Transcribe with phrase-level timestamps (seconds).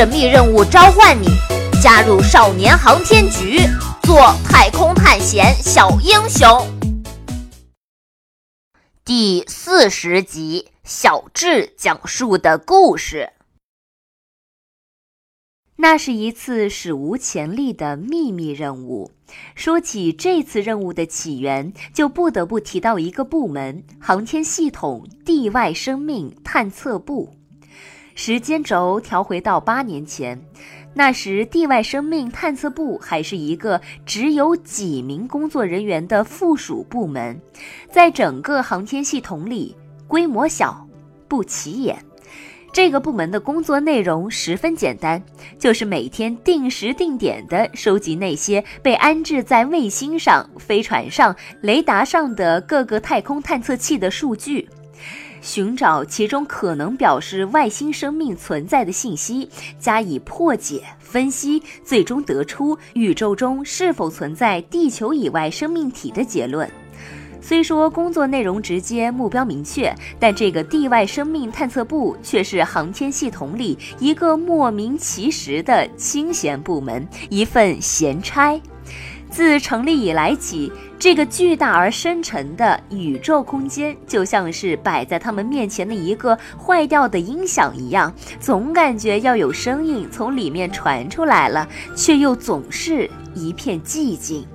[0.00, 1.26] 神秘任务召唤你，
[1.82, 3.58] 加入少年航天局，
[4.02, 6.48] 做太空探险小英雄。
[9.04, 13.34] 第四十集，小智讲述的故事。
[15.76, 19.12] 那是一次史无前例的秘密任务。
[19.54, 27.34] 说起这次任务的起源，就不得不提到一个部门——航天系统地外生命探测部。
[28.22, 30.38] 时间轴调回到八年前，
[30.92, 37.40] 那时地外生命探测部还是一个只有几名工作人员的附属部门，
[37.90, 39.74] 在整个航天系统里
[40.06, 40.86] 规模小，
[41.28, 41.96] 不起眼。
[42.74, 45.24] 这个部门的工作内容十分简单，
[45.58, 54.68] 就是每天定时定点地收集那些被安置在卫星上、飞船上、雷达上的各个太空探测器的数据，
[55.40, 66.70] 寻找其中可能表示外星生命存在的信息，加以破解、分析，最终得出宇宙中是否存在地球以外生命体的结论。
[67.42, 78.60] 虽说工作内容直接、目标明确，但这个地外生命探测部却是航天系统里一个莫名其实的清闲部门，一份闲差。
[79.30, 94.46] 自成立以来起，这个巨大而深沉的宇宙空间，就像是摆在他们面前的一个坏掉的音响一样，总感觉要有声音从里面传出来了，却又总是一片寂静。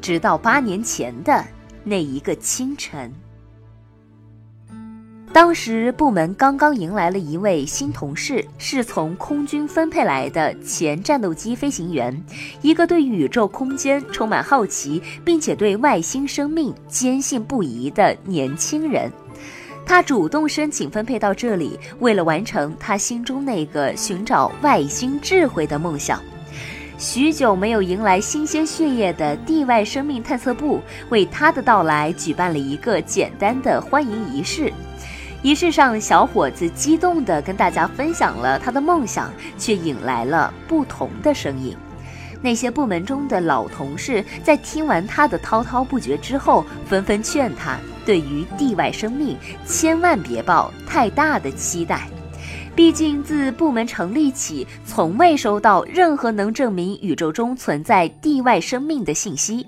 [0.00, 1.44] 直到八年前的。
[1.82, 3.10] 那一个清晨，
[5.32, 12.20] 当时部门刚刚迎来了一位新同事，是从空军分配来的前战斗机飞行员，
[12.62, 19.08] 一个对宇宙空间充满好奇，并且对外星生命坚信不疑的年轻人。
[19.86, 26.20] 他主动申请分配到这里，为了完成他心中那个寻找外星智慧的梦想。
[26.98, 34.72] 许久没有迎来新鲜血液的地外生命探测部，为他的到来举办了一个简单的欢迎仪式。
[35.42, 41.74] 仪式上，小伙子激动地跟大家分享了他的梦想，却引来了不同的声音。
[42.42, 49.34] 那些部门中的老同事在听完他的滔滔不绝之后，纷纷劝他，对于地外生命
[49.66, 52.06] 千万别抱太大的期待。
[52.76, 59.66] 毕竟，自部门成立起，从未收到任何能证明宇宙中存在地外生命的信息。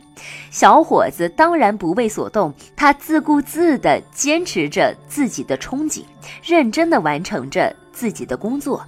[0.51, 6.03] 小伙子当然不为所动，他自顾自地坚持着自己的憧憬，
[6.43, 8.83] 认真地完成着自己的工作。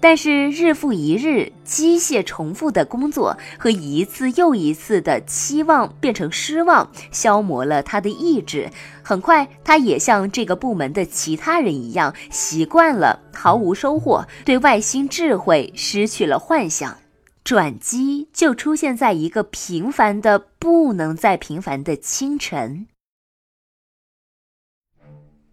[0.00, 8.70] 但是日复一日机械重复的工作和一次又一次的期望变成失望，消磨了他的意志。
[9.02, 16.98] 很快，他也像这个部门的其他人一样，习惯了毫无收获，对外星智慧失去了幻想。
[17.42, 22.86] 转机就出现在一个平凡的不能再平凡的清晨。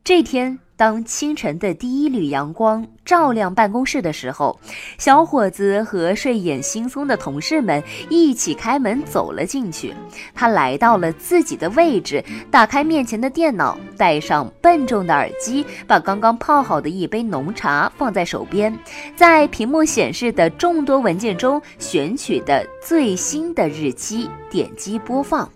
[0.04, 0.60] 这天。
[0.78, 4.60] 当清晨的第一缕阳光照亮办公室的时候，
[4.98, 9.94] 小伙子和睡眼惺忪的同事们一起开门走了进去。
[10.34, 18.78] 他来到了自己的位置，打开面前的电脑，戴上笨重的耳机，把刚刚泡好的一杯浓茶放在手边，
[19.16, 25.50] 在屏幕显示的众多文件中选取的最新的日期，点击播放。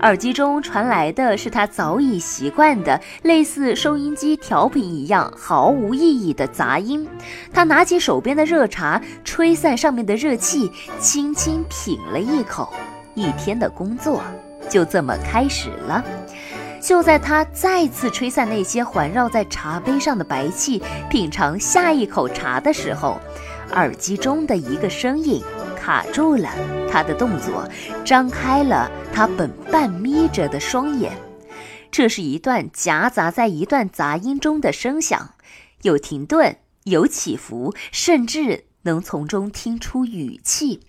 [0.00, 7.06] 耳机中传来的是他早已习惯的类似收音机调频一样毫无意义的杂音。
[7.52, 12.72] 他拿起手边的热茶，吹散上面的热气，轻轻品了一口。
[13.12, 14.22] 一天的工作
[14.66, 16.02] 就这么开始了。
[16.80, 23.20] 就在他再次吹散那些环绕在茶杯上的白气，品尝下一口茶的时候，
[23.72, 25.42] 耳机中的一个声音。
[25.76, 26.48] 卡住了
[26.90, 27.68] 他的动作，
[28.02, 31.12] 张开了他本半眯着的双眼。
[31.90, 35.34] 这是一段夹杂在一段杂音中的声响，
[35.82, 40.80] 有停顿，有起伏，甚至能从中听出语气。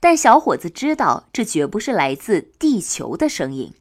[0.00, 3.74] 但小伙子知道，这绝不是来自地球的声音。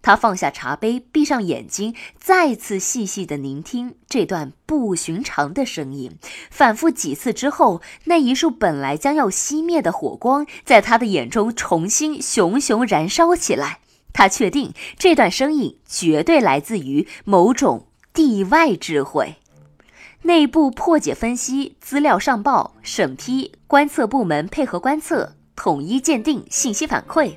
[0.00, 6.18] 他放下茶杯，闭上眼睛，再次细细的聆听这段不寻常的声音。
[6.50, 13.80] 反复几次之后，那一束本来将要熄灭的火光，在他的眼中重新熊熊燃烧起来。
[14.14, 19.34] 他确定这段声音绝对来自于某种地外智慧。
[20.22, 25.34] 内部破解、分析资料上报、审批、观测部门配合观测。
[25.56, 27.36] 统一鉴定信息反馈，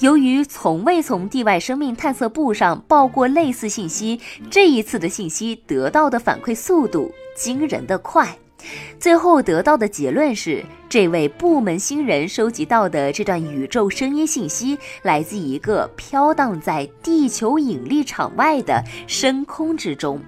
[0.00, 8.36] 由于从未从地外生命探测部上报过类似信息，这一次的信息得到的反馈速度惊人的快。
[8.98, 20.20] 最后得到的结论是，这位部门新人收集到的这段宇宙声音信息，来自一个飘荡在地球引力场外的深空之中，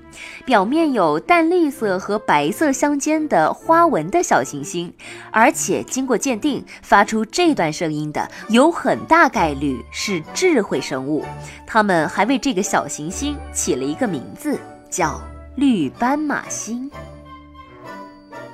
[0.45, 4.93] 表面有淡绿色和白色相间的花纹的小行星，
[5.31, 11.25] 而且经过鉴定，发出这段声音的有很大概率是智慧生物。
[11.67, 14.59] 他们还为这个小行星起了一个名字，
[14.91, 15.21] 叫
[15.55, 16.91] 绿斑马星。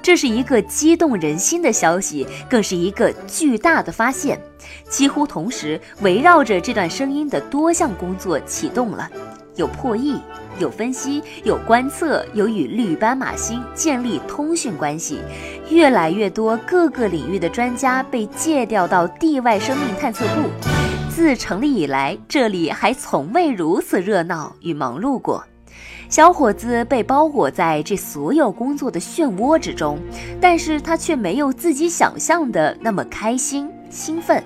[0.03, 4.41] 这是一个激动人心的消息，更是一个巨大的发现。
[4.89, 9.09] 几乎同时，围绕着这段声音的多项工作启动了：
[9.55, 10.21] 有破译，
[10.59, 15.21] 有分析，有观测，有与绿斑马星建立通讯关系。
[15.71, 20.51] 越来越多各个领域的专家被借调到地外生命探测部。
[21.09, 25.45] 自成立以来，这里还从未如此热闹与忙碌过。
[26.13, 29.99] 小伙子被包裹在这所有工作的漩涡之中，
[30.39, 34.45] 但是他却没有自己想象的那么开心兴奋。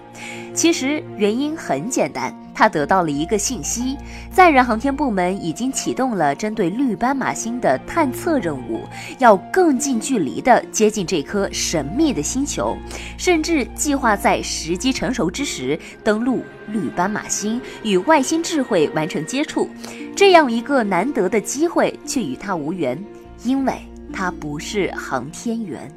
[0.54, 3.96] 其实原因很简单，他得到了一个信息：
[4.30, 8.82] 载人航天部门已经启动了针对绿斑马星的探测任务，
[9.18, 12.76] 要更近距离地接近这颗神秘的星球，
[13.18, 19.68] 甚至计划在时机成熟之时登陆绿斑马星，与外星智慧完成接触。
[20.16, 22.98] 这样一个难得的机会却与他无缘，
[23.44, 23.74] 因为
[24.10, 25.92] 他不是航天员。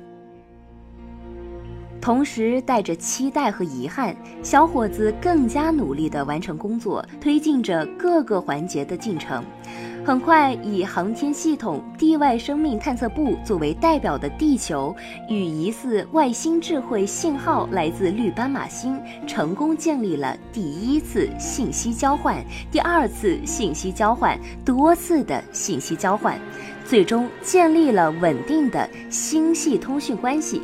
[2.02, 4.14] 同时带着期待和遗憾，
[4.44, 9.42] 小伙子更加努力地完成工作，推进着各个环节的进程。
[10.06, 14.96] 很快，以航天系统地外生命探测部作为代表的地球
[15.28, 26.40] 与疑似外星智慧信号来自绿斑马星，成功建立了第一次信息交换、第二次信息交换、多次的信息交换，
[26.86, 30.62] 最终建立了稳定的星系通讯关系。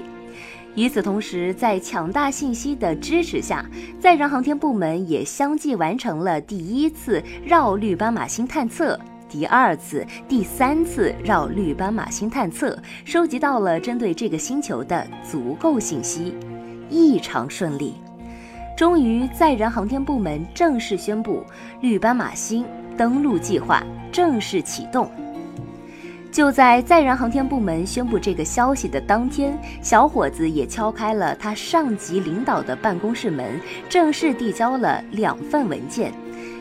[0.73, 3.63] 与此同时，在强大信息的支持下，
[3.99, 8.99] 载人航天部门也相继完成了第一次绕绿斑马星探测。
[9.35, 16.33] 第二次、第三次绕绿斑马星探测，收集到了针对这个星球的足够信息，
[16.89, 17.95] 异常顺利。
[18.77, 21.43] 终于，载人航天部门正式宣布，
[21.81, 22.63] 绿斑马星
[22.95, 25.11] 登陆计划正式启动。
[26.31, 33.59] 就在载人航天部门宣布这个消息的当天，小伙子也敲开了他上级领导的办公室门，
[33.89, 36.13] 正式递交了两份文件。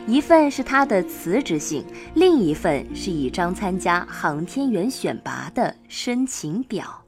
[0.07, 7.01] 一份是他的辞职信，另一份是一张参加航天员选拔的申请表。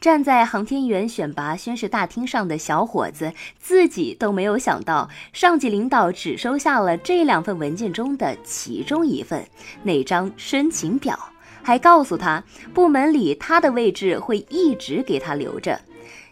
[0.00, 9.46] 站在航天员选拔宣誓大厅上的小伙子，自己都没有想到，上级领导只收下了这两份文件中的其中一份，
[9.84, 11.16] 那张申请表，
[11.62, 12.42] 还告诉他，
[12.74, 15.80] 部门里他的位置会一直给他留着。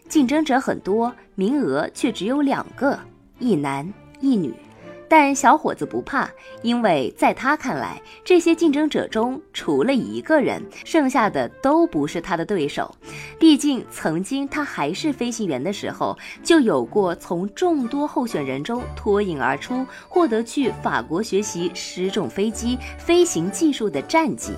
[0.08, 2.98] 竞争者很多，名额却只有两个。
[3.38, 4.54] 一男一女，
[5.08, 6.28] 但小伙子不怕，
[6.62, 12.94] 因为在他看来，这些竞争者中除了一个人，剩下的都不是他的对手。
[13.38, 24.54] 毕竟，曾经他还是飞行员的时候，就有过从众多候选人中脱颖而出，获得去法国学习失重飞机飞行技术的战绩。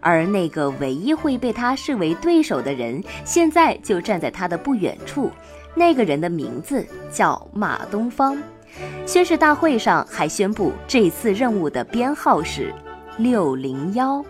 [0.00, 5.30] 而那个唯一会被他视为对手的人，现在就站在他的不远处。
[5.78, 8.36] 那个人的名字叫马东方，
[9.06, 12.74] 宣誓大会上还宣布这次任务的编号是
[13.16, 14.24] 六零幺。